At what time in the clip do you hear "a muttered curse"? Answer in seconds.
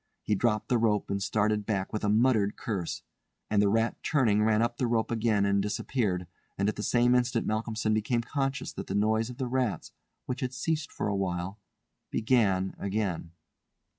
2.03-3.03